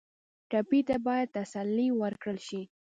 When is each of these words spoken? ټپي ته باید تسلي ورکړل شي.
ټپي 0.49 0.79
ته 0.87 0.95
باید 1.07 1.27
تسلي 1.37 1.87
ورکړل 2.01 2.37
شي. 2.47 2.61